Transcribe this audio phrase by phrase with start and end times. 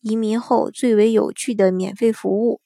[0.00, 2.60] 移民后最为有趣的免费服务。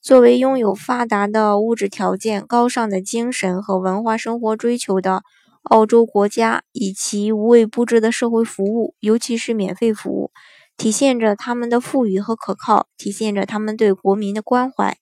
[0.00, 5.22] 作为拥有发达的物质条件、高尚的精神和文化生活追求的
[5.62, 10.30] 澳洲国家，以其无微不至的社会服务，尤其是免费服务，
[10.76, 14.96] 体现着他们的富裕和可靠，体现着他们对国民的关怀。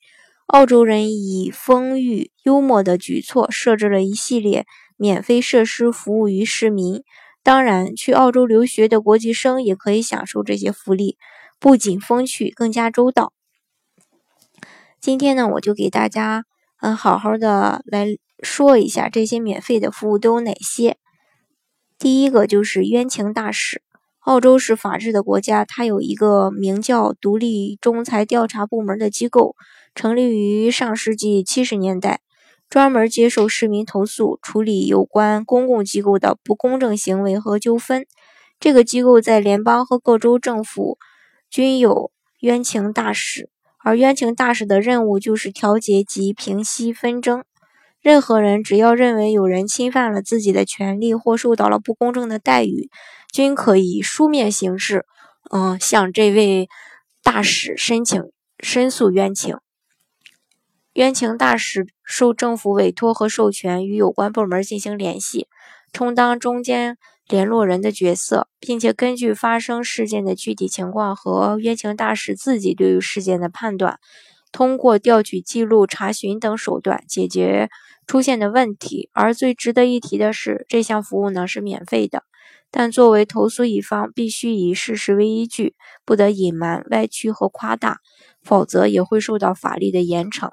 [0.47, 4.67] 澳洲人以风趣幽默的举措，设置了一系列
[4.97, 7.03] 免费设施服务于市民。
[7.43, 11.19] 当然，去澳洲留学的国际生也可以享受这些福利。
[11.63, 13.33] 不仅风趣，更加周到。
[15.01, 16.45] 今天呢，我就给大家
[16.81, 18.09] 嗯好好的来
[18.43, 20.97] 说一下这些免费的服务都有哪些。
[22.01, 23.81] 第一个就是冤情大使。
[24.23, 29.55] 澳洲是法治的国家，它有一个名叫独立仲裁调查部门的机构，
[29.95, 32.23] 成立于上世纪七十年代，
[32.69, 38.05] 专门接受市民投诉，处理有关公共机构的不公正行为和纠纷。
[38.59, 40.99] 这个机构在联邦和各州政府。
[41.53, 43.51] 均有冤情大使，
[43.85, 47.45] 而冤情大使的任务就是调解及平息纷争。
[48.01, 52.89] 任何人只要认为有人侵犯了自己的权利或受到了不公正的待遇，
[53.31, 55.05] 均可以书面形式，
[55.51, 56.71] 嗯，向这位
[57.23, 58.25] 大使申请
[58.59, 59.59] 申诉冤情。
[60.95, 65.49] 冤情大使受政府委托和授权，与有关部门进行联系，
[65.93, 66.97] 充当中间。
[67.29, 73.99] 联络人的角色，并且根据发生事件的具体情况和冤情大使自己对于事件的判断，
[74.51, 77.71] 通过调取记录、查询等手段解决
[78.07, 79.09] 出现的问题。
[79.13, 82.25] 而最值得一提的是，这项服务呢是免费的，
[82.71, 88.01] 但作为投诉一方，必须以事实为依据，不得隐瞒、歪曲和夸大，
[88.43, 90.51] 否则也会受到法律的严惩。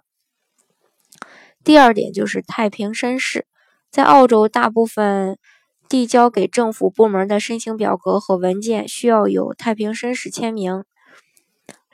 [1.63, 3.47] 第二点就是太平绅士，
[3.91, 5.37] 在澳洲大部分。
[5.89, 10.83] 递交给政府部门的申请表格和文件需要有太平绅士签名，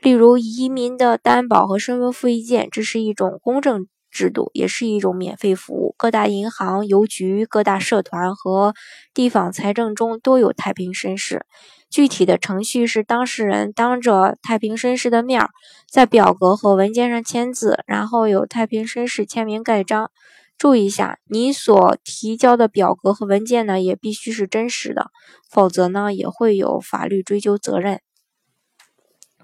[0.02, 5.96] 例如移民的担保和身份复印件，这是一种公证制度，也是一种免费服务。
[5.98, 8.74] 各大银行、邮局、各大社团和
[9.14, 11.46] 地方财政中都有太平绅士。
[11.90, 15.48] 具体的程序是当事人当着太平绅士的面，
[15.90, 20.12] 在表格和文件上签字，然后由太平绅士签名盖章。
[20.58, 25.12] 注意一下，你所提交的表格和文件呢，也必须是真实的，
[25.50, 28.00] 否则呢，也会有法律追究责任。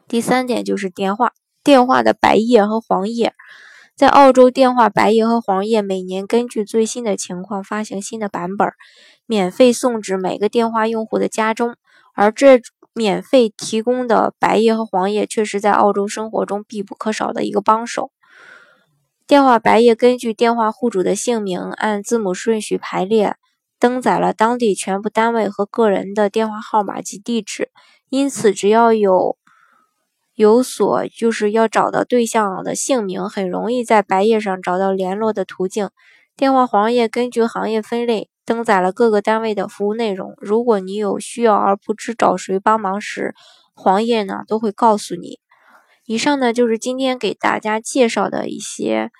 [0.07, 1.33] 第三点就是电话，
[1.63, 3.33] 电话的白页和黄页，
[3.95, 8.69] 在澳洲，电话白页和黄页每年根据最新的情况发行新的版本，
[9.25, 11.75] 免费送至每个电话用户的家中。
[12.13, 12.59] 而这
[12.93, 18.11] 免费提供的白页和黄页，却是在澳洲生活中必不可少的一个帮手。
[19.31, 23.37] 电话白页根据电话户主的姓名按字母顺序排列，
[23.79, 27.71] 登载了当地全部单位和个人的电话号码及地址。
[28.09, 29.37] 因此，只要有
[30.35, 35.91] 有所就是要找到对象的姓名，很容易在白页上找到联络的途径。
[36.35, 40.33] 电话黄页根据行业分类，登载了各个单位的服务内容。
[40.41, 43.33] 如果你有需要而不知找谁帮忙时，
[43.73, 45.39] 黄页呢都会告诉你。
[46.11, 49.11] 以上呢就是今天给大家介绍的一些，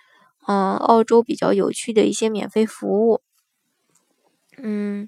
[0.46, 3.22] 嗯，澳洲比较有趣的一些免费服务。
[4.58, 5.08] 嗯，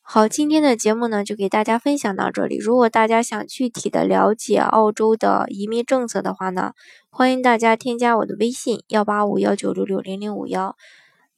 [0.00, 2.56] 好，今天的节目呢就给大家分享到这里。
[2.56, 6.72] 如果大家想具体的了解澳洲的移民政策的话呢，
[7.10, 10.74] 欢迎大家添加我的微信幺八五幺九六六零零五幺，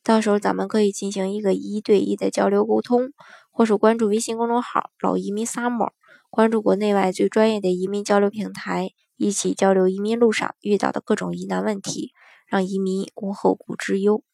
[0.02, 3.12] 到时候咱们可以进行一个一对一的交流沟通，
[3.50, 5.90] 或是关注微信公众号“老移民 summer”，
[6.30, 8.92] 关注国内外最专业的移民交流平台。
[9.16, 12.12] 一起交流移民路上遇到的各种疑难问题，
[12.46, 14.24] 让移民无后顾之忧。